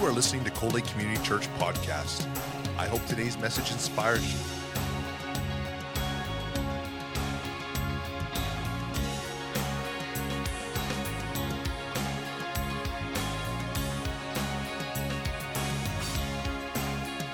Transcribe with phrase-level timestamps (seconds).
[0.00, 2.26] You are listening to Cold Lake Community Church podcast.
[2.78, 4.38] I hope today's message inspires you.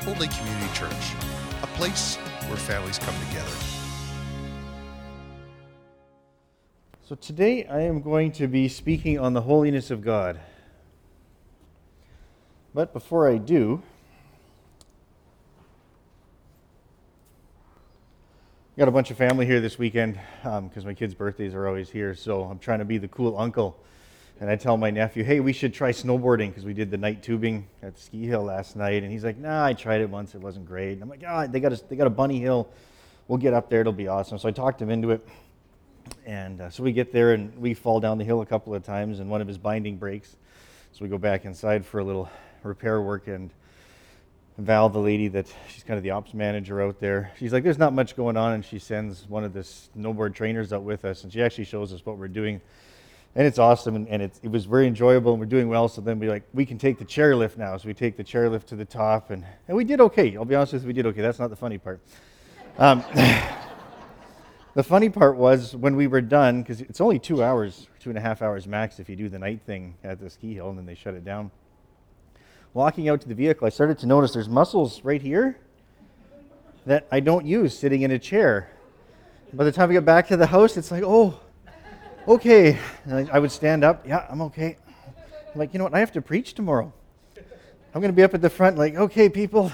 [0.01, 1.15] Cold Lake Community Church,
[1.63, 2.17] a place
[2.49, 3.49] where families come together.
[7.05, 10.41] So today I am going to be speaking on the holiness of God.
[12.77, 13.83] But before I do,
[18.77, 21.67] I got a bunch of family here this weekend because um, my kids' birthdays are
[21.67, 22.15] always here.
[22.15, 23.79] So I'm trying to be the cool uncle.
[24.41, 27.23] And I tell my nephew, hey, we should try snowboarding because we did the night
[27.23, 29.03] tubing at ski hill last night.
[29.03, 30.35] And he's like, nah, I tried it once.
[30.35, 30.93] It wasn't great.
[30.93, 32.69] And I'm like, ah, they got, a, they got a bunny hill.
[33.27, 33.81] We'll get up there.
[33.81, 34.37] It'll be awesome.
[34.37, 35.27] So I talked him into it.
[36.27, 38.83] And uh, so we get there and we fall down the hill a couple of
[38.83, 40.37] times and one of his binding breaks.
[40.93, 42.29] So we go back inside for a little
[42.67, 43.51] repair work and
[44.59, 47.79] Val, the lady that she's kind of the ops manager out there, she's like, there's
[47.79, 48.55] not much going on.
[48.55, 51.93] And she sends one of the snowboard trainers out with us and she actually shows
[51.93, 52.63] us what we're doing.
[53.35, 55.89] And it's awesome and, and it, it was very enjoyable and we're doing well.
[55.89, 57.77] So then we like, we can take the chairlift now.
[57.77, 60.35] So we take the chairlift to the top and, and we did okay.
[60.37, 61.21] I'll be honest with you, we did okay.
[61.21, 62.01] That's not the funny part.
[62.79, 63.05] Um,
[64.75, 68.17] the funny part was when we were done, because it's only two hours, two and
[68.17, 70.79] a half hours max if you do the night thing at the ski hill and
[70.79, 71.51] then they shut it down
[72.77, 75.57] walking out to the vehicle, I started to notice there's muscles right here
[76.85, 78.71] that I don't use sitting in a chair.
[79.55, 81.41] By the time I get back to the house, it's like, oh,
[82.29, 82.79] okay.
[83.11, 84.07] I, I would stand up.
[84.07, 84.77] Yeah, I'm okay.
[85.55, 85.95] I'm like, you know what?
[85.95, 86.93] I have to preach tomorrow.
[87.95, 89.73] I'm going to be up at the front, like, okay, people,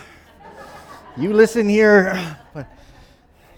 [1.17, 2.39] you listen here.
[2.55, 2.69] But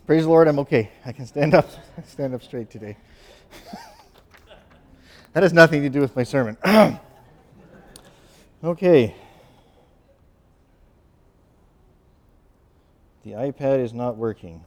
[0.06, 0.90] praise the Lord, I'm okay.
[1.04, 1.68] I can stand up,
[2.06, 2.96] stand up straight today.
[5.34, 6.56] that has nothing to do with my sermon.
[8.64, 9.14] okay.
[13.24, 14.64] The iPad is not working.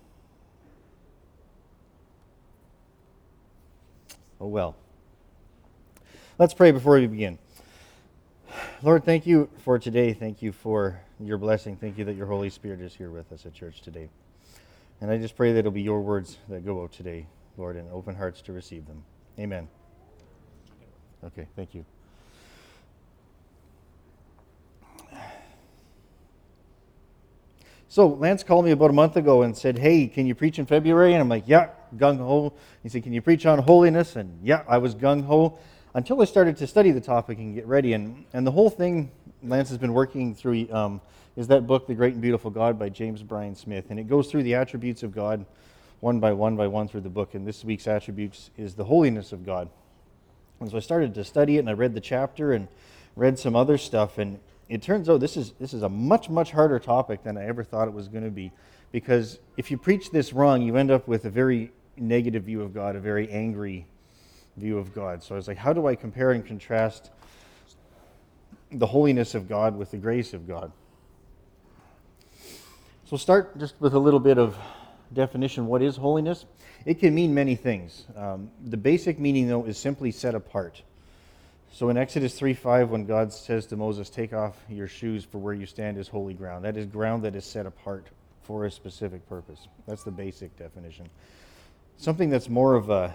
[4.41, 4.75] Oh well.
[6.40, 7.40] Let's pray before we begin.
[8.81, 10.13] Lord, thank you for today.
[10.13, 11.75] Thank you for your blessing.
[11.75, 14.09] Thank you that your Holy Spirit is here with us at church today.
[15.01, 17.89] And I just pray that it'll be your words that go out today, Lord, and
[17.91, 19.03] open hearts to receive them.
[19.39, 19.68] Amen.
[21.24, 21.85] Okay, thank you.
[27.97, 30.67] So Lance called me about a month ago and said, Hey, can you preach in
[30.67, 31.13] February?
[31.13, 32.53] And I'm like, Yeah, gung ho.
[32.83, 34.15] He said, Can you preach on holiness?
[34.15, 35.57] And yeah, I was gung ho
[35.95, 37.93] until I started to study the topic and get ready.
[37.93, 39.09] And, and the whole thing
[39.41, 41.01] Lance has been working through um,
[41.35, 43.85] is that book, The Great and Beautiful God by James Bryan Smith.
[43.89, 45.43] And it goes through the attributes of God
[45.99, 47.33] one by one by one through the book.
[47.33, 49.69] And this week's attributes is the holiness of God.
[50.59, 52.67] And so I started to study it and I read the chapter and
[53.15, 54.19] read some other stuff.
[54.19, 54.37] And
[54.69, 57.63] it turns out this is, this is a much, much harder topic than I ever
[57.63, 58.51] thought it was going to be.
[58.91, 62.73] Because if you preach this wrong, you end up with a very negative view of
[62.73, 63.85] God, a very angry
[64.56, 65.23] view of God.
[65.23, 67.11] So I was like, how do I compare and contrast
[68.72, 70.72] the holiness of God with the grace of God?
[73.06, 74.57] So start just with a little bit of
[75.13, 75.67] definition.
[75.67, 76.45] What is holiness?
[76.85, 78.06] It can mean many things.
[78.16, 80.81] Um, the basic meaning, though, is simply set apart.
[81.72, 85.38] So in Exodus 3 5, when God says to Moses, Take off your shoes, for
[85.38, 88.07] where you stand is holy ground, that is ground that is set apart
[88.44, 89.67] for a specific purpose.
[89.88, 91.09] That's the basic definition.
[91.97, 93.13] Something that's more of a,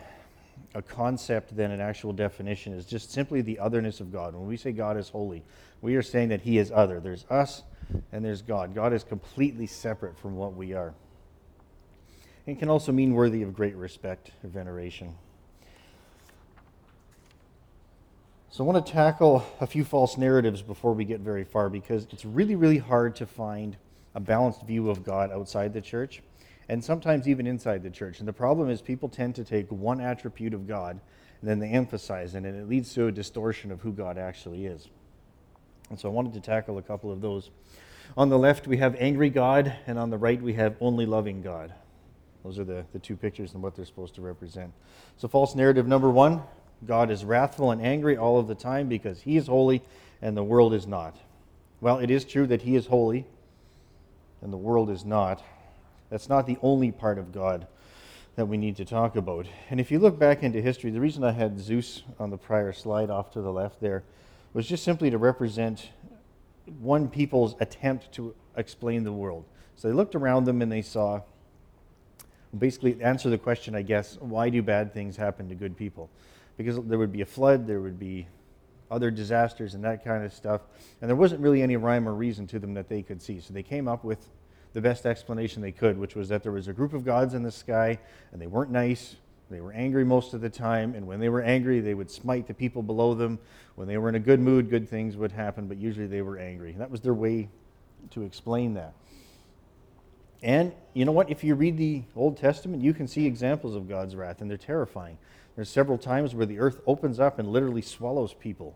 [0.75, 4.35] a concept than an actual definition is just simply the otherness of God.
[4.35, 5.43] When we say God is holy,
[5.81, 7.01] we are saying that He is other.
[7.01, 7.63] There's us
[8.13, 8.75] and there's God.
[8.75, 10.95] God is completely separate from what we are.
[12.47, 15.15] It can also mean worthy of great respect or veneration.
[18.53, 22.07] So I want to tackle a few false narratives before we get very far because
[22.13, 23.79] it's really, really hard to find
[24.15, 26.21] a balanced view of God outside the church
[26.69, 28.19] and sometimes even inside the church.
[28.19, 31.01] And the problem is people tend to take one attribute of God
[31.41, 34.67] and then they emphasize it, and it leads to a distortion of who God actually
[34.67, 34.87] is.
[35.89, 37.49] And so I wanted to tackle a couple of those.
[38.19, 41.41] On the left, we have angry God, and on the right, we have only loving
[41.41, 41.73] God.
[42.45, 44.75] Those are the, the two pictures and what they're supposed to represent.
[45.17, 46.43] So, false narrative number one
[46.87, 49.83] God is wrathful and angry all of the time because he is holy
[50.21, 51.17] and the world is not.
[51.81, 53.27] Well, it is true that he is holy
[54.41, 55.43] and the world is not.
[56.11, 57.67] That's not the only part of God
[58.37, 59.47] that we need to talk about.
[59.71, 62.73] And if you look back into history, the reason I had Zeus on the prior
[62.73, 64.03] slide off to the left there
[64.53, 65.91] was just simply to represent
[66.81, 69.45] one people's attempt to explain the world.
[69.77, 71.23] So they looked around them and they saw
[72.57, 76.11] basically answer the question, I guess, why do bad things happen to good people?
[76.57, 78.27] Because there would be a flood, there would be
[78.91, 80.61] other disasters and that kind of stuff.
[81.01, 83.41] And there wasn't really any rhyme or reason to them that they could see.
[83.41, 84.29] So they came up with
[84.75, 87.43] the best explanation they could, which was that there was a group of gods in
[87.43, 87.99] the sky
[88.33, 89.17] and they weren't nice.
[89.53, 92.47] They were angry most of the time, and when they were angry, they would smite
[92.47, 93.39] the people below them.
[93.75, 96.39] When they were in a good mood, good things would happen, but usually they were
[96.39, 96.73] angry.
[96.73, 97.51] And that was their way
[98.13, 98.95] to explain that.
[100.43, 101.31] And you know what?
[101.31, 104.57] If you read the Old Testament, you can see examples of God's wrath, and they're
[104.57, 105.19] terrifying.
[105.57, 108.75] There's several times where the earth opens up and literally swallows people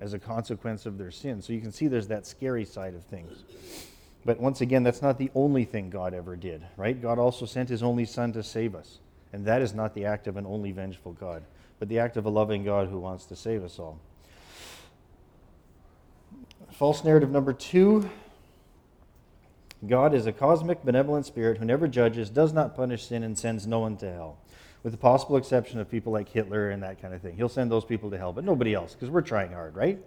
[0.00, 1.42] as a consequence of their sin.
[1.42, 3.44] So you can see there's that scary side of things.
[4.24, 7.00] But once again, that's not the only thing God ever did, right?
[7.00, 8.98] God also sent his only Son to save us.
[9.32, 11.42] And that is not the act of an only vengeful God,
[11.78, 13.98] but the act of a loving God who wants to save us all.
[16.72, 18.08] False narrative number two
[19.86, 23.66] God is a cosmic, benevolent spirit who never judges, does not punish sin, and sends
[23.66, 24.38] no one to hell
[24.84, 27.34] with the possible exception of people like Hitler and that kind of thing.
[27.34, 29.98] He'll send those people to hell, but nobody else, because we're trying hard, right?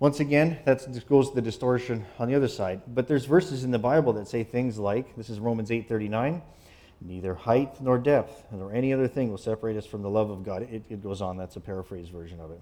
[0.00, 2.82] Once again, that goes to the distortion on the other side.
[2.88, 6.42] But there's verses in the Bible that say things like, this is Romans 8:39,
[7.00, 10.42] neither height nor depth nor any other thing will separate us from the love of
[10.42, 10.62] God.
[10.62, 11.36] It, it goes on.
[11.36, 12.60] That's a paraphrase version of it.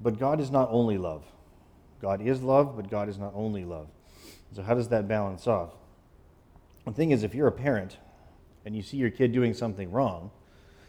[0.00, 1.24] But God is not only love.
[2.00, 3.88] God is love, but God is not only love.
[4.54, 5.70] So, how does that balance off?
[6.86, 7.98] The thing is, if you're a parent
[8.64, 10.30] and you see your kid doing something wrong,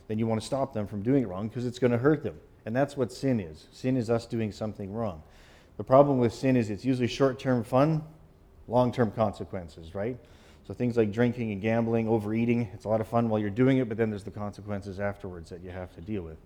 [0.07, 2.23] then you want to stop them from doing it wrong because it's going to hurt
[2.23, 2.35] them.
[2.65, 3.67] And that's what sin is.
[3.71, 5.23] Sin is us doing something wrong.
[5.77, 8.03] The problem with sin is it's usually short term fun,
[8.67, 10.17] long term consequences, right?
[10.67, 13.79] So things like drinking and gambling, overeating, it's a lot of fun while you're doing
[13.79, 16.38] it, but then there's the consequences afterwards that you have to deal with.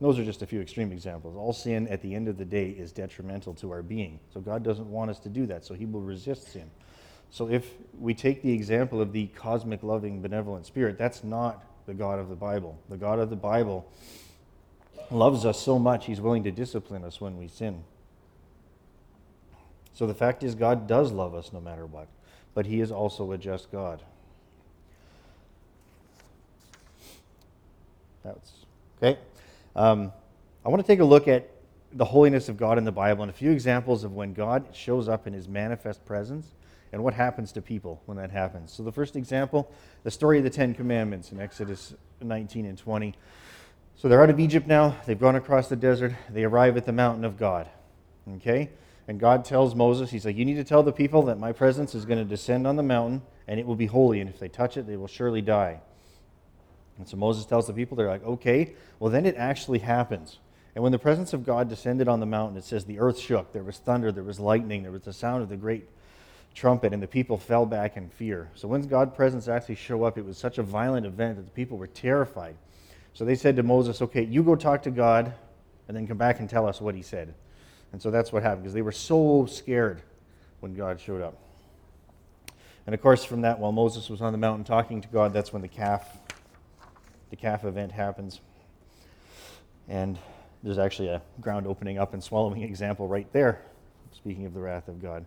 [0.00, 1.36] Those are just a few extreme examples.
[1.36, 4.20] All sin at the end of the day is detrimental to our being.
[4.32, 6.70] So God doesn't want us to do that, so He will resist sin.
[7.30, 11.94] So if we take the example of the cosmic, loving, benevolent spirit, that's not the
[11.94, 12.78] God of the Bible.
[12.88, 13.90] The God of the Bible
[15.10, 17.82] loves us so much, He's willing to discipline us when we sin.
[19.94, 22.06] So the fact is, God does love us no matter what,
[22.54, 24.02] but He is also a just God.
[28.22, 28.52] That's
[28.98, 29.18] okay.
[29.78, 30.12] Um,
[30.66, 31.48] I want to take a look at
[31.92, 35.08] the holiness of God in the Bible and a few examples of when God shows
[35.08, 36.48] up in his manifest presence
[36.92, 38.72] and what happens to people when that happens.
[38.72, 39.70] So, the first example,
[40.02, 43.14] the story of the Ten Commandments in Exodus 19 and 20.
[43.94, 44.96] So, they're out of Egypt now.
[45.06, 46.12] They've gone across the desert.
[46.28, 47.68] They arrive at the mountain of God.
[48.34, 48.70] Okay?
[49.06, 51.94] And God tells Moses, He's like, You need to tell the people that my presence
[51.94, 54.20] is going to descend on the mountain and it will be holy.
[54.20, 55.82] And if they touch it, they will surely die.
[56.98, 60.38] And so Moses tells the people, they're like, okay, well, then it actually happens.
[60.74, 63.52] And when the presence of God descended on the mountain, it says the earth shook.
[63.52, 65.88] There was thunder, there was lightning, there was the sound of the great
[66.54, 68.48] trumpet, and the people fell back in fear.
[68.54, 71.50] So when God's presence actually showed up, it was such a violent event that the
[71.52, 72.56] people were terrified.
[73.14, 75.32] So they said to Moses, okay, you go talk to God,
[75.86, 77.32] and then come back and tell us what he said.
[77.92, 80.02] And so that's what happened, because they were so scared
[80.60, 81.36] when God showed up.
[82.86, 85.52] And of course, from that, while Moses was on the mountain talking to God, that's
[85.52, 86.06] when the calf
[87.30, 88.40] the calf event happens.
[89.88, 90.18] And
[90.62, 93.62] there's actually a ground opening up and swallowing example right there,
[94.12, 95.24] speaking of the wrath of God.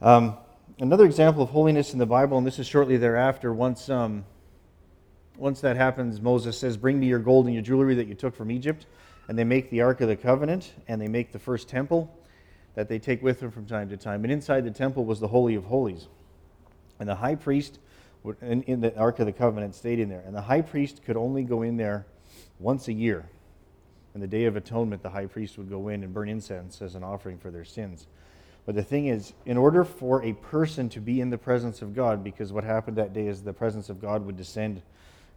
[0.00, 0.36] Um,
[0.78, 4.24] another example of holiness in the Bible, and this is shortly thereafter, once, um,
[5.36, 8.34] once that happens, Moses says, Bring me your gold and your jewelry that you took
[8.34, 8.86] from Egypt.
[9.28, 12.16] And they make the Ark of the Covenant, and they make the first temple
[12.74, 14.24] that they take with them from time to time.
[14.24, 16.06] And inside the temple was the Holy of Holies.
[16.98, 17.78] And the high priest
[18.40, 20.22] in, in the Ark of the Covenant stayed in there.
[20.26, 22.06] And the high priest could only go in there
[22.58, 23.28] once a year.
[24.14, 26.94] And the Day of Atonement, the high priest would go in and burn incense as
[26.94, 28.06] an offering for their sins.
[28.66, 31.94] But the thing is, in order for a person to be in the presence of
[31.94, 34.82] God, because what happened that day is the presence of God would descend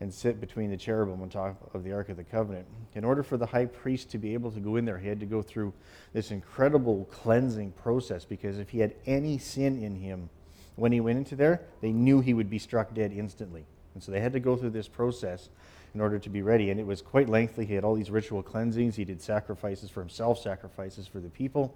[0.02, 2.66] and sit between the cherubim on top of the Ark of the Covenant.
[2.96, 5.20] In order for the high priest to be able to go in there, he had
[5.20, 5.74] to go through
[6.12, 10.30] this incredible cleansing process because if he had any sin in him,
[10.76, 13.66] when he went into there, they knew he would be struck dead instantly.
[13.94, 15.50] And so they had to go through this process
[15.94, 16.70] in order to be ready.
[16.70, 17.66] And it was quite lengthy.
[17.66, 18.96] He had all these ritual cleansings.
[18.96, 21.76] He did sacrifices for himself, sacrifices for the people.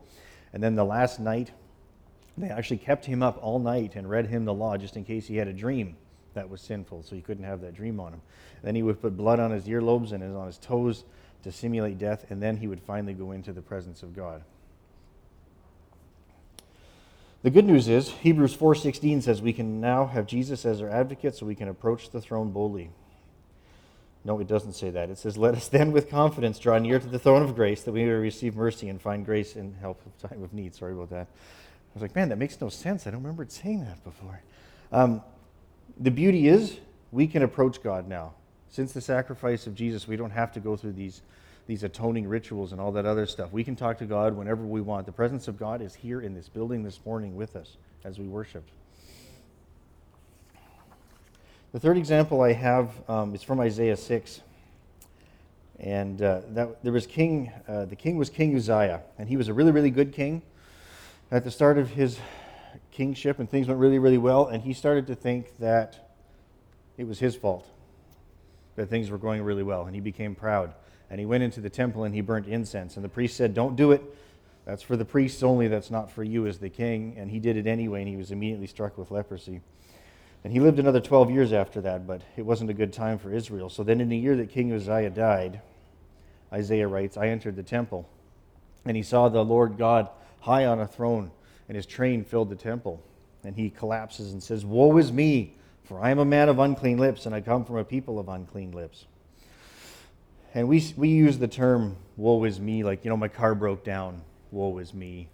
[0.53, 1.51] And then the last night,
[2.37, 5.27] they actually kept him up all night and read him the law just in case
[5.27, 5.95] he had a dream
[6.33, 8.21] that was sinful, so he couldn't have that dream on him.
[8.61, 11.05] Then he would put blood on his earlobes and on his toes
[11.43, 14.43] to simulate death, and then he would finally go into the presence of God.
[17.45, 21.35] The good news is Hebrews 4:16 says we can now have Jesus as our advocate
[21.35, 22.89] so we can approach the throne boldly.
[24.23, 25.11] No, it doesn't say that.
[25.11, 27.91] It says, Let us then with confidence draw near to the throne of grace that
[27.91, 30.73] we may receive mercy and find grace in help of time of need.
[30.73, 31.27] Sorry about that.
[31.27, 33.05] I was like, man, that makes no sense.
[33.05, 34.41] I don't remember it saying that before.
[34.91, 35.21] Um,
[35.99, 36.79] the beauty is,
[37.11, 38.33] we can approach God now.
[38.71, 41.21] Since the sacrifice of Jesus, we don't have to go through these,
[41.67, 43.51] these atoning rituals and all that other stuff.
[43.51, 45.05] We can talk to God whenever we want.
[45.05, 48.27] The presence of God is here in this building this morning with us as we
[48.27, 48.63] worship.
[51.71, 54.41] The third example I have um, is from Isaiah 6.
[55.79, 59.49] And uh, that, there was king, uh, the king was King Uzziah, and he was
[59.49, 60.41] a really, really good king.
[61.31, 62.17] At the start of his
[62.91, 66.13] kingship, and things went really, really well, and he started to think that
[66.97, 67.67] it was his fault
[68.75, 70.73] that things were going really well, and he became proud.
[71.09, 72.95] And he went into the temple and he burnt incense.
[72.95, 74.01] And the priest said, Don't do it.
[74.65, 77.15] That's for the priests only, that's not for you as the king.
[77.17, 79.61] And he did it anyway, and he was immediately struck with leprosy.
[80.43, 83.31] And he lived another 12 years after that, but it wasn't a good time for
[83.31, 83.69] Israel.
[83.69, 85.61] So then, in the year that King Uzziah died,
[86.51, 88.07] Isaiah writes, I entered the temple,
[88.85, 90.09] and he saw the Lord God
[90.41, 91.31] high on a throne,
[91.67, 93.03] and his train filled the temple.
[93.43, 95.55] And he collapses and says, Woe is me,
[95.85, 98.27] for I am a man of unclean lips, and I come from a people of
[98.27, 99.05] unclean lips.
[100.53, 103.83] And we, we use the term, woe is me, like, you know, my car broke
[103.83, 105.27] down, woe is me.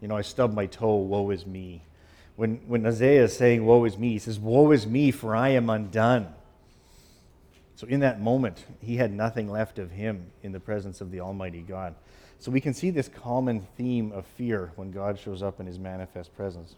[0.00, 1.82] You know, I stubbed my toe, woe is me.
[2.36, 5.50] When, when Isaiah is saying, Woe is me, he says, Woe is me, for I
[5.50, 6.28] am undone.
[7.76, 11.20] So in that moment, he had nothing left of him in the presence of the
[11.20, 11.94] Almighty God.
[12.38, 15.78] So we can see this common theme of fear when God shows up in his
[15.78, 16.74] manifest presence.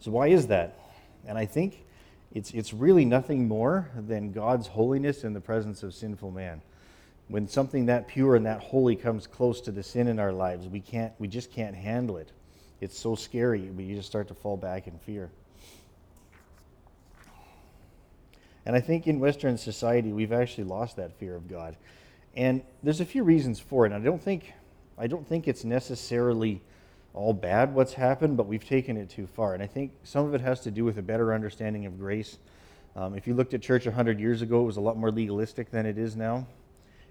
[0.00, 0.78] So, why is that?
[1.26, 1.84] And I think
[2.32, 6.60] it's, it's really nothing more than God's holiness in the presence of sinful man.
[7.28, 10.68] When something that pure and that holy comes close to the sin in our lives,
[10.68, 12.32] we, can't, we just can't handle it.
[12.80, 15.30] It's so scary, we just start to fall back in fear.
[18.66, 21.76] And I think in Western society, we've actually lost that fear of God.
[22.34, 23.92] And there's a few reasons for it.
[23.92, 24.52] And I don't think,
[24.98, 26.62] I don't think it's necessarily
[27.14, 29.54] all bad what's happened, but we've taken it too far.
[29.54, 32.38] And I think some of it has to do with a better understanding of grace.
[32.96, 35.70] Um, if you looked at church 100 years ago, it was a lot more legalistic
[35.70, 36.46] than it is now.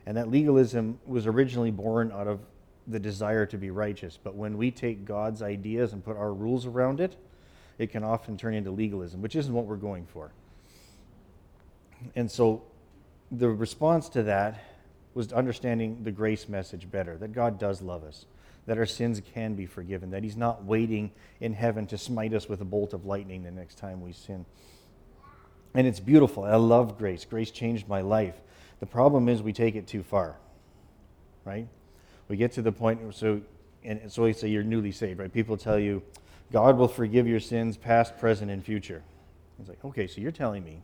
[0.06, 2.42] And that legalism was originally born out of
[2.88, 4.20] the desire to be righteous.
[4.22, 7.16] But when we take God's ideas and put our rules around it,
[7.78, 10.32] it can often turn into legalism, which isn't what we're going for.
[12.16, 12.64] And so
[13.32, 14.62] the response to that
[15.14, 18.26] was understanding the grace message better that God does love us,
[18.66, 22.48] that our sins can be forgiven, that He's not waiting in heaven to smite us
[22.48, 24.46] with a bolt of lightning the next time we sin.
[25.74, 26.44] And it's beautiful.
[26.44, 27.26] I love grace.
[27.26, 28.36] Grace changed my life.
[28.80, 30.38] The problem is we take it too far,
[31.46, 31.68] right?
[32.28, 33.42] We get to the point, so,
[33.84, 35.32] and so we say you're newly saved, right?
[35.32, 36.04] People tell you,
[36.52, 39.02] God will forgive your sins, past, present, and future.
[39.60, 40.82] It's like, okay, so you're telling me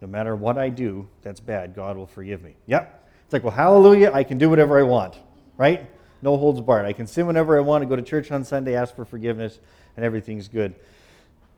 [0.00, 2.54] no matter what I do that's bad, God will forgive me.
[2.66, 3.08] Yep.
[3.24, 5.16] It's like, well, hallelujah, I can do whatever I want,
[5.56, 5.88] right?
[6.22, 6.86] No holds barred.
[6.86, 9.58] I can sin whenever I want to go to church on Sunday, ask for forgiveness,
[9.96, 10.74] and everything's good.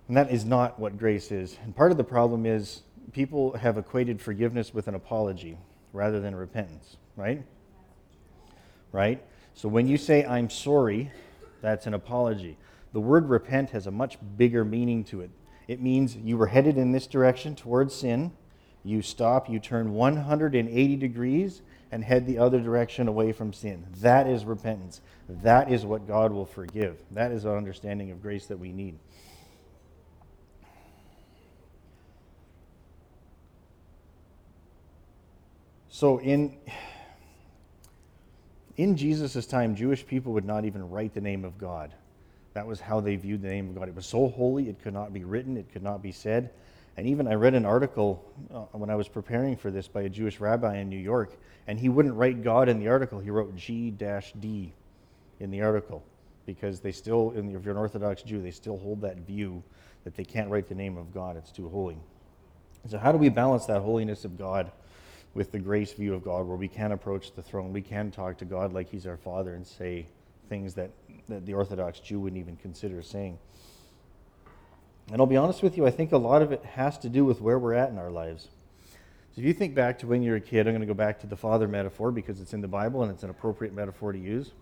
[0.09, 1.57] And that is not what grace is.
[1.65, 5.59] And part of the problem is people have equated forgiveness with an apology
[5.93, 7.43] rather than repentance, right?
[8.93, 9.23] Right?
[9.55, 11.11] So when you say, I'm sorry,
[11.61, 12.57] that's an apology.
[12.93, 15.31] The word repent has a much bigger meaning to it.
[15.69, 18.33] It means you were headed in this direction towards sin.
[18.85, 23.87] You stop, you turn 180 degrees, and head the other direction away from sin.
[23.99, 25.03] That is repentance.
[25.29, 26.97] That is what God will forgive.
[27.11, 28.99] That is our understanding of grace that we need.
[35.91, 36.57] So in
[38.79, 41.93] in Jesus' time, Jewish people would not even write the name of God.
[42.55, 43.89] That was how they viewed the name of God.
[43.89, 46.51] It was so holy, it could not be written, it could not be said.
[46.97, 48.23] And even I read an article
[48.53, 51.79] uh, when I was preparing for this by a Jewish rabbi in New York, and
[51.79, 53.19] he wouldn't write God in the article.
[53.19, 54.73] He wrote G D
[55.41, 56.05] in the article
[56.45, 59.63] because they still, if you're an Orthodox Jew, they still hold that view
[60.05, 61.97] that they can't write the name of God, it's too holy.
[62.89, 64.73] So, how do we balance that holiness of God
[65.35, 67.73] with the grace view of God where we can approach the throne?
[67.73, 70.07] We can talk to God like He's our Father and say
[70.49, 70.91] things that
[71.29, 73.39] that the Orthodox Jew wouldn't even consider saying.
[75.11, 77.25] And I'll be honest with you, I think a lot of it has to do
[77.25, 78.49] with where we're at in our lives.
[79.35, 80.95] So if you think back to when you were a kid, I'm going to go
[80.95, 84.13] back to the father metaphor because it's in the Bible and it's an appropriate metaphor
[84.13, 84.53] to use.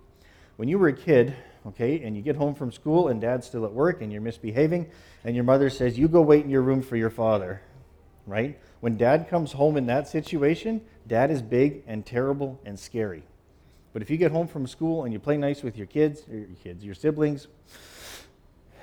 [0.56, 1.35] When you were a kid,
[1.66, 4.90] okay, and you get home from school and dad's still at work and you're misbehaving,
[5.25, 7.62] and your mother says, You go wait in your room for your father,
[8.26, 8.61] right?
[8.80, 13.25] When dad comes home in that situation, dad is big and terrible and scary.
[13.92, 16.44] But if you get home from school and you play nice with your kids, your
[16.62, 17.49] kids, your siblings,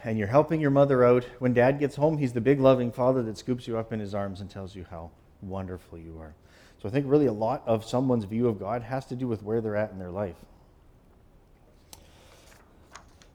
[0.07, 3.21] and you're helping your mother out, when dad gets home, he's the big loving father
[3.23, 5.11] that scoops you up in his arms and tells you how
[5.41, 6.33] wonderful you are.
[6.81, 9.43] So I think really a lot of someone's view of God has to do with
[9.43, 10.37] where they're at in their life.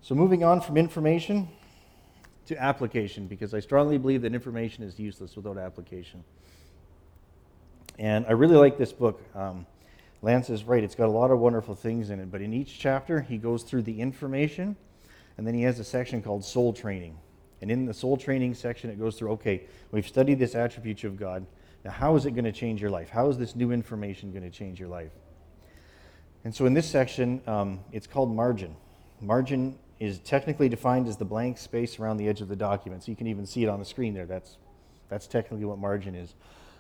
[0.01, 1.51] So moving on from information,
[2.47, 6.25] to application because I strongly believe that information is useless without application.
[7.99, 9.21] And I really like this book.
[9.35, 9.67] Um,
[10.23, 12.79] Lance is right, it's got a lot of wonderful things in it, but in each
[12.79, 14.77] chapter, he goes through the information,
[15.37, 17.19] and then he has a section called soul training.
[17.61, 21.17] And in the soul training section, it goes through okay, we've studied this attribute of
[21.17, 21.47] God.
[21.85, 23.09] Now, how is it going to change your life?
[23.09, 25.13] How is this new information going to change your life?
[26.45, 28.77] And so in this section, um, it's called margin.
[29.21, 33.05] Margin is technically defined as the blank space around the edge of the document.
[33.05, 34.27] So you can even see it on the screen there.
[34.27, 34.57] That's,
[35.09, 36.35] that's technically what margin is.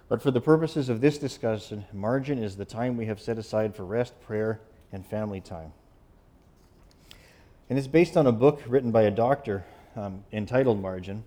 [0.09, 3.76] But for the purposes of this discussion, margin is the time we have set aside
[3.76, 5.73] for rest, prayer, and family time.
[7.69, 9.64] And it's based on a book written by a doctor
[9.97, 11.25] um, entitled Margin.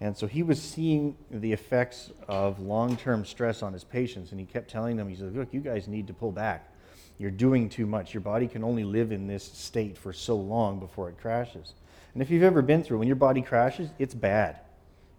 [0.00, 4.40] And so he was seeing the effects of long term stress on his patients, and
[4.40, 6.72] he kept telling them, he said, Look, you guys need to pull back.
[7.18, 8.12] You're doing too much.
[8.12, 11.74] Your body can only live in this state for so long before it crashes.
[12.14, 14.58] And if you've ever been through, when your body crashes, it's bad.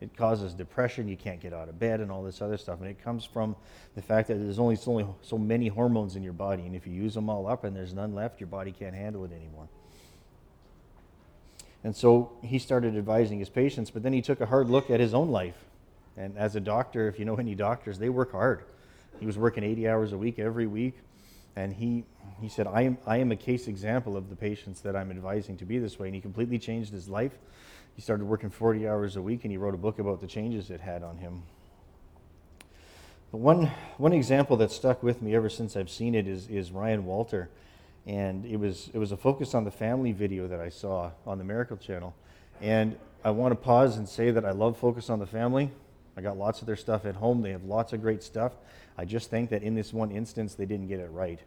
[0.02, 2.82] It causes depression, you can't get out of bed, and all this other stuff.
[2.82, 3.56] And it comes from
[3.96, 6.92] the fact that there's only so, so many hormones in your body, and if you
[6.92, 9.70] use them all up and there's none left, your body can't handle it anymore.
[11.84, 15.00] And so he started advising his patients, but then he took a hard look at
[15.00, 15.66] his own life.
[16.16, 18.64] And as a doctor, if you know any doctors, they work hard.
[19.20, 20.96] He was working 80 hours a week every week.
[21.56, 22.06] And he,
[22.42, 25.58] he said, I am, I am a case example of the patients that I'm advising
[25.58, 26.08] to be this way.
[26.08, 27.34] And he completely changed his life.
[27.96, 30.70] He started working 40 hours a week and he wrote a book about the changes
[30.70, 31.44] it had on him.
[33.32, 36.72] But one, one example that stuck with me ever since I've seen it is, is
[36.72, 37.50] Ryan Walter.
[38.06, 41.38] And it was, it was a focus on the family video that I saw on
[41.38, 42.14] the Miracle Channel.
[42.62, 45.72] And I want to pause and say that I love Focus on the Family.
[46.18, 47.42] I got lots of their stuff at home.
[47.42, 48.54] They have lots of great stuff.
[48.98, 51.40] I just think that in this one instance, they didn't get it right.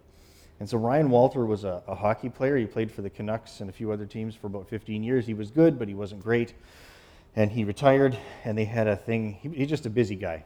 [0.59, 2.57] And so Ryan Walter was a, a, hockey player.
[2.57, 5.27] He played for the Canucks and a few other teams for about 15 years.
[5.27, 6.55] He was good, but he wasn't great.
[7.37, 9.35] And he retired, and they had a thing.
[9.43, 10.45] He, he's just a busy guy.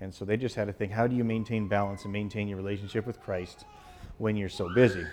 [0.00, 2.56] And so they just had a thing how do you maintain balance and maintain your
[2.56, 3.66] relationship with Christ
[4.16, 5.04] when you're so busy?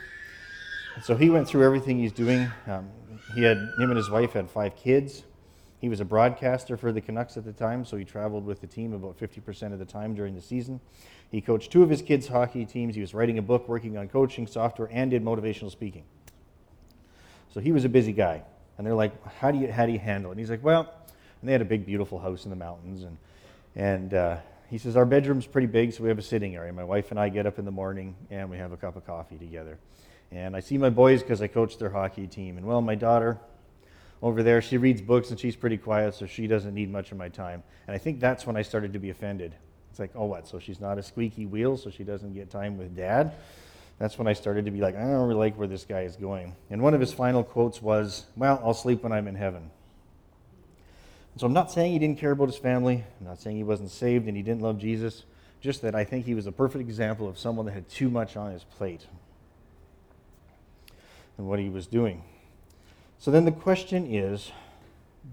[0.97, 2.51] And so he went through everything he's doing.
[2.65, 2.89] Um,
[3.35, 5.21] he had, him and his wife had five kids.
[5.79, 8.65] He was a broadcaster for the Canucks at the time, so he traveled with the
[8.65, 10.79] team about 50% of the time during the season.
[11.29, 12.95] He coached two of his kids' hockey teams.
[12.95, 16.03] He was writing a book, working on coaching software, and did motivational speaking.
[17.53, 18.41] So he was a busy guy.
[18.79, 20.33] And they're like, how do you, how do you handle it?
[20.33, 20.91] And he's like, well,
[21.41, 23.03] and they had a big, beautiful house in the mountains.
[23.03, 23.17] And,
[23.75, 26.73] and uh, he says, our bedroom's pretty big, so we have a sitting area.
[26.73, 29.05] My wife and I get up in the morning, and we have a cup of
[29.05, 29.77] coffee together.
[30.31, 32.57] And I see my boys because I coach their hockey team.
[32.57, 33.39] And well, my daughter,
[34.21, 34.61] over there.
[34.61, 37.63] She reads books and she's pretty quiet, so she doesn't need much of my time.
[37.85, 39.53] And I think that's when I started to be offended.
[39.89, 40.47] It's like, oh, what?
[40.47, 43.33] So she's not a squeaky wheel, so she doesn't get time with dad?
[43.99, 46.15] That's when I started to be like, I don't really like where this guy is
[46.15, 46.55] going.
[46.69, 49.71] And one of his final quotes was, Well, I'll sleep when I'm in heaven.
[51.33, 53.03] And so I'm not saying he didn't care about his family.
[53.19, 55.23] I'm not saying he wasn't saved and he didn't love Jesus.
[55.61, 58.37] Just that I think he was a perfect example of someone that had too much
[58.37, 59.07] on his plate
[61.37, 62.23] and what he was doing.
[63.19, 64.51] So then the question is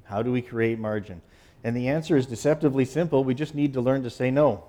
[0.05, 1.23] how do we create margin?
[1.63, 3.25] And the answer is deceptively simple.
[3.25, 4.65] We just need to learn to say no.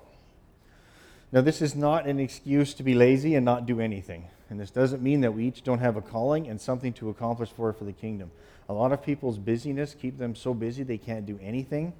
[1.31, 4.25] Now, this is not an excuse to be lazy and not do anything.
[4.49, 7.49] And this doesn't mean that we each don't have a calling and something to accomplish
[7.49, 8.31] for for the kingdom.
[8.69, 11.93] A lot of people's busyness keep them so busy they can't do anything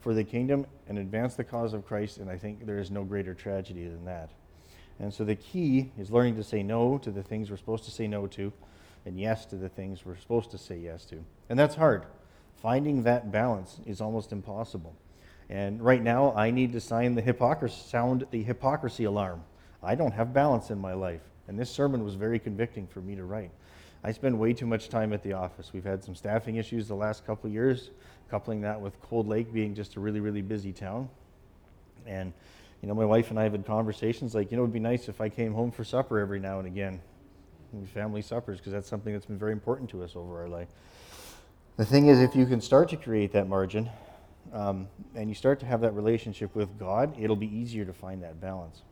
[0.00, 3.04] for the kingdom and advance the cause of Christ, and I think there is no
[3.04, 4.30] greater tragedy than that.
[5.00, 7.90] And so the key is learning to say no to the things we're supposed to
[7.90, 8.52] say no to
[9.06, 11.22] and yes to the things we're supposed to say yes to.
[11.48, 12.04] And that's hard.
[12.56, 14.94] Finding that balance is almost impossible.
[15.48, 19.42] And right now, I need to sign the hypocrisy, sound the hypocrisy alarm.
[19.82, 21.22] I don't have balance in my life.
[21.46, 23.50] And this sermon was very convicting for me to write.
[24.04, 25.72] I spend way too much time at the office.
[25.72, 27.90] We've had some staffing issues the last couple years,
[28.30, 31.08] coupling that with Cold Lake being just a really, really busy town.
[32.06, 32.32] And,
[32.82, 34.80] you know, my wife and I have had conversations like, you know, it would be
[34.80, 37.00] nice if I came home for supper every now and again
[37.92, 40.68] family suppers because that's something that's been very important to us over our life.
[41.76, 43.90] The thing is, if you can start to create that margin
[44.52, 48.22] um, and you start to have that relationship with God, it'll be easier to find
[48.22, 48.82] that balance.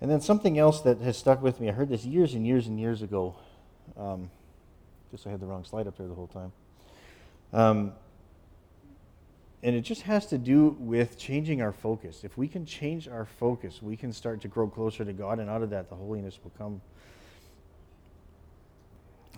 [0.00, 2.66] And then something else that has stuck with me, I heard this years and years
[2.66, 3.36] and years ago.
[3.96, 4.30] Um,
[5.10, 6.52] just I had the wrong slide up there the whole time.
[7.52, 7.92] Um,
[9.64, 12.22] and it just has to do with changing our focus.
[12.22, 15.48] If we can change our focus, we can start to grow closer to God, and
[15.48, 16.82] out of that, the holiness will come.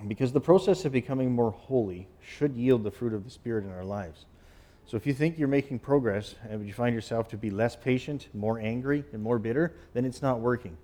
[0.09, 3.71] Because the process of becoming more holy should yield the fruit of the Spirit in
[3.71, 4.27] our lives.
[4.85, 8.27] So if you think you're making progress and you find yourself to be less patient,
[8.35, 10.77] more angry, and more bitter, then it's not working.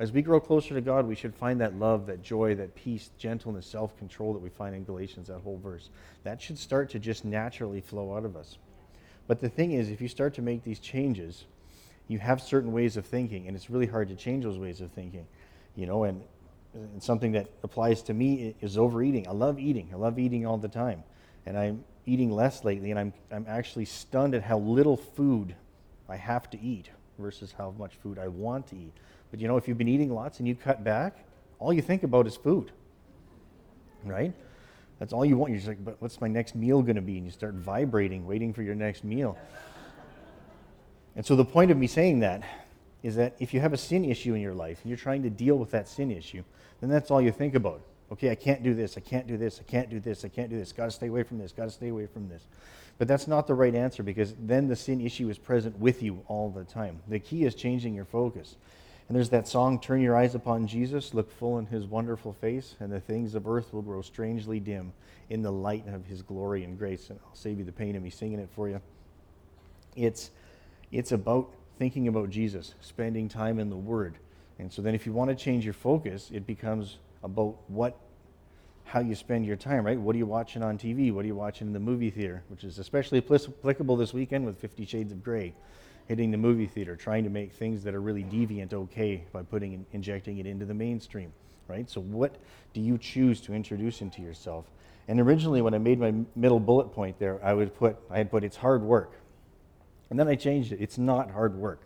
[0.00, 3.10] As we grow closer to God, we should find that love, that joy, that peace,
[3.16, 5.88] gentleness, self control that we find in Galatians, that whole verse.
[6.24, 8.58] That should start to just naturally flow out of us.
[9.28, 11.44] But the thing is, if you start to make these changes,
[12.08, 14.90] you have certain ways of thinking, and it's really hard to change those ways of
[14.90, 15.26] thinking.
[15.76, 16.22] You know, and,
[16.74, 19.28] and something that applies to me is overeating.
[19.28, 19.90] I love eating.
[19.92, 21.04] I love eating all the time.
[21.46, 25.54] And I'm eating less lately, and I'm, I'm actually stunned at how little food
[26.08, 26.88] I have to eat
[27.18, 28.94] versus how much food I want to eat.
[29.30, 31.26] But you know, if you've been eating lots and you cut back,
[31.58, 32.72] all you think about is food,
[34.04, 34.32] right?
[34.98, 35.52] That's all you want.
[35.52, 37.16] You're just like, but what's my next meal going to be?
[37.16, 39.38] And you start vibrating, waiting for your next meal.
[41.14, 42.42] And so the point of me saying that
[43.02, 45.30] is that if you have a sin issue in your life and you're trying to
[45.30, 46.42] deal with that sin issue,
[46.80, 47.80] then that's all you think about.
[48.10, 50.48] Okay, I can't do this, I can't do this, I can't do this, I can't
[50.48, 52.46] do this, got to stay away from this, got to stay away from this.
[52.96, 56.24] But that's not the right answer because then the sin issue is present with you
[56.26, 57.00] all the time.
[57.06, 58.56] The key is changing your focus.
[59.08, 62.76] And there's that song, Turn Your Eyes Upon Jesus, look full in his wonderful face,
[62.78, 64.92] and the things of earth will grow strangely dim
[65.30, 67.08] in the light of his glory and grace.
[67.08, 68.82] And I'll save you the pain of me singing it for you.
[69.96, 70.30] It's,
[70.92, 74.16] it's about thinking about Jesus, spending time in the Word.
[74.58, 77.96] And so then if you want to change your focus, it becomes about what
[78.84, 80.00] how you spend your time, right?
[80.00, 81.12] What are you watching on TV?
[81.12, 82.42] What are you watching in the movie theater?
[82.48, 85.54] Which is especially applicable this weekend with Fifty Shades of Grey
[86.08, 89.84] hitting the movie theater, trying to make things that are really deviant okay by putting
[89.92, 91.30] injecting it into the mainstream,
[91.68, 91.88] right?
[91.88, 92.36] So what
[92.72, 94.64] do you choose to introduce into yourself?
[95.06, 98.30] And originally, when I made my middle bullet point there, I would put I had
[98.30, 99.12] put it's hard work,
[100.08, 100.80] and then I changed it.
[100.80, 101.82] It's not hard work.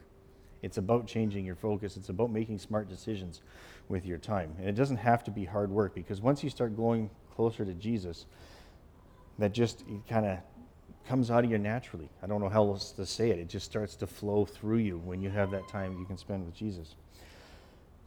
[0.63, 1.97] It's about changing your focus.
[1.97, 3.43] It's about making smart decisions
[3.89, 4.55] with your time.
[4.59, 7.75] And it doesn't have to be hard work because once you start going closer to
[7.75, 8.27] Jesus,
[9.39, 10.39] that just kind of
[11.07, 12.09] comes out of you naturally.
[12.23, 13.39] I don't know how else to say it.
[13.39, 16.45] It just starts to flow through you when you have that time you can spend
[16.45, 16.95] with Jesus.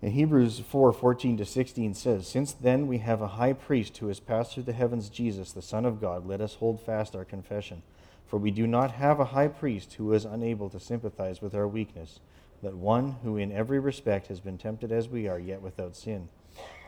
[0.02, 4.08] In Hebrews 4 14 to 16 says, Since then we have a high priest who
[4.08, 7.26] has passed through the heavens, Jesus, the Son of God, let us hold fast our
[7.26, 7.82] confession.
[8.28, 11.68] For we do not have a high priest who is unable to sympathize with our
[11.68, 12.20] weakness
[12.66, 16.30] but one who in every respect has been tempted as we are, yet without sin.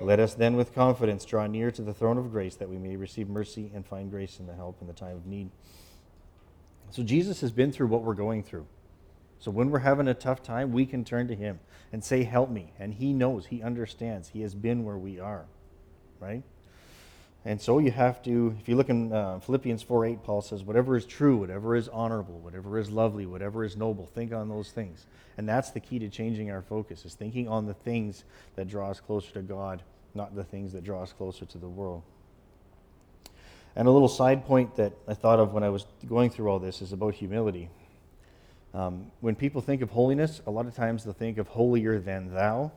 [0.01, 2.95] Let us then with confidence draw near to the throne of grace that we may
[2.95, 5.51] receive mercy and find grace in the help in the time of need.
[6.91, 8.65] So Jesus has been through what we're going through.
[9.39, 11.59] So when we're having a tough time, we can turn to him
[11.91, 12.73] and say, Help me.
[12.79, 15.45] And he knows, he understands, he has been where we are,
[16.19, 16.43] right?
[17.47, 20.63] And so you have to, if you look in uh, Philippians 4 8, Paul says,
[20.63, 24.71] whatever is true, whatever is honorable, whatever is lovely, whatever is noble, think on those
[24.71, 25.05] things.
[25.37, 28.89] And that's the key to changing our focus, is thinking on the things that draw
[28.89, 29.81] us closer to God,
[30.13, 32.03] not the things that draw us closer to the world.
[33.75, 36.59] And a little side point that I thought of when I was going through all
[36.59, 37.69] this is about humility.
[38.73, 42.33] Um, when people think of holiness, a lot of times they'll think of holier than
[42.33, 42.71] thou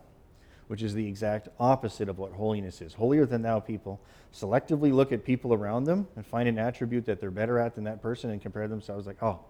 [0.70, 2.94] which is the exact opposite of what holiness is.
[2.94, 4.00] Holier than thou people
[4.33, 7.83] selectively look at people around them and find an attribute that they're better at than
[7.83, 9.40] that person and compare themselves like, oh,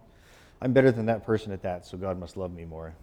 [0.59, 2.95] I'm better than that person at that, so God must love me more.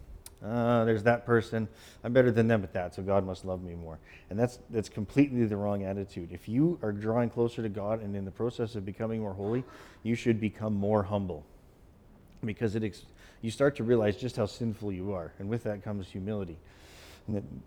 [0.44, 1.68] Uh, there's that person.
[2.04, 3.98] I'm better than them at that, so God must love me more.
[4.30, 6.30] And that's that's completely the wrong attitude.
[6.32, 9.64] If you are drawing closer to God and in the process of becoming more holy,
[10.02, 11.44] you should become more humble,
[12.44, 13.06] because it ex-
[13.42, 16.58] you start to realize just how sinful you are, and with that comes humility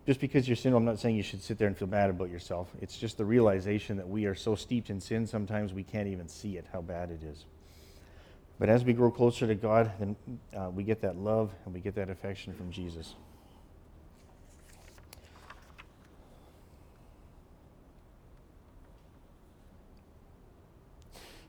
[0.06, 2.30] just because you're sinful, I'm not saying you should sit there and feel bad about
[2.30, 2.68] yourself.
[2.80, 6.28] It's just the realization that we are so steeped in sin, sometimes we can't even
[6.28, 7.44] see it, how bad it is.
[8.62, 10.14] But as we grow closer to God, then
[10.56, 13.16] uh, we get that love and we get that affection from Jesus.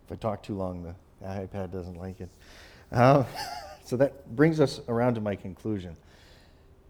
[0.04, 2.30] If I talk too long, the iPad doesn't like it.
[2.92, 3.26] Uh,
[3.86, 5.96] so that brings us around to my conclusion.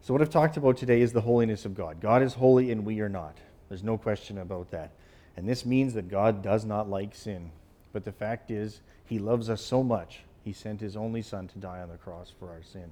[0.03, 1.99] So, what I've talked about today is the holiness of God.
[1.99, 3.37] God is holy and we are not.
[3.67, 4.91] There's no question about that.
[5.35, 7.51] And this means that God does not like sin.
[7.93, 11.59] But the fact is, He loves us so much, He sent His only Son to
[11.59, 12.91] die on the cross for our sin.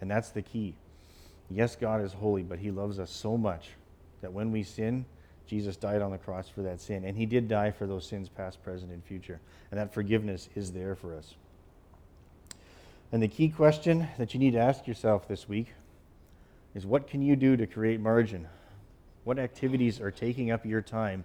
[0.00, 0.74] And that's the key.
[1.50, 3.70] Yes, God is holy, but He loves us so much
[4.22, 5.04] that when we sin,
[5.46, 7.04] Jesus died on the cross for that sin.
[7.04, 9.40] And He did die for those sins, past, present, and future.
[9.70, 11.34] And that forgiveness is there for us.
[13.10, 15.72] And the key question that you need to ask yourself this week
[16.74, 18.46] is what can you do to create margin?
[19.24, 21.24] What activities are taking up your time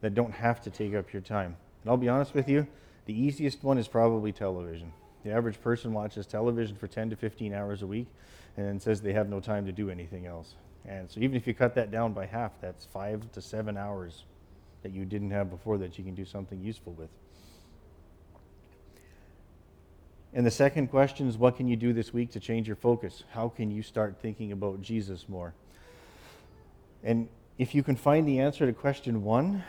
[0.00, 1.56] that don't have to take up your time?
[1.82, 2.66] And I'll be honest with you,
[3.06, 4.92] the easiest one is probably television.
[5.24, 8.06] The average person watches television for 10 to 15 hours a week
[8.56, 10.54] and says they have no time to do anything else.
[10.86, 14.24] And so even if you cut that down by half, that's five to seven hours
[14.82, 17.10] that you didn't have before that you can do something useful with.
[20.32, 23.24] And the second question is what can you do this week to change your focus?
[23.32, 25.54] How can you start thinking about Jesus more?
[27.02, 29.64] And if you can find the answer to question one,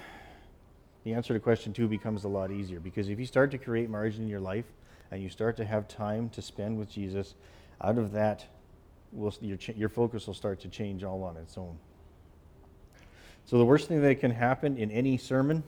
[1.03, 3.89] the answer to question two becomes a lot easier because if you start to create
[3.89, 4.65] margin in your life
[5.09, 7.35] and you start to have time to spend with Jesus,
[7.81, 8.45] out of that,
[9.11, 11.77] will, your, your focus will start to change all on its own.
[13.45, 15.63] So, the worst thing that can happen in any sermon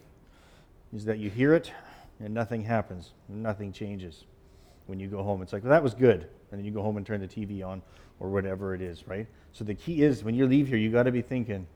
[0.95, 1.71] is that you hear it
[2.19, 4.25] and nothing happens, nothing changes
[4.85, 5.41] when you go home.
[5.41, 6.27] It's like, well, that was good.
[6.51, 7.81] And then you go home and turn the TV on
[8.19, 9.27] or whatever it is, right?
[9.51, 11.67] So, the key is when you leave here, you got to be thinking,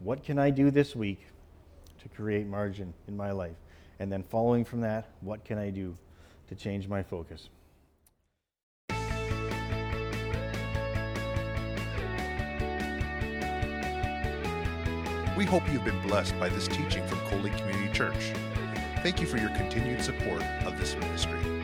[0.00, 1.20] what can I do this week
[2.04, 3.56] to create margin in my life?
[3.98, 5.96] And then following from that, what can I do
[6.48, 7.48] to change my focus?
[15.36, 18.32] We hope you've been blessed by this teaching from Lake Community Church.
[19.02, 21.63] Thank you for your continued support of this ministry.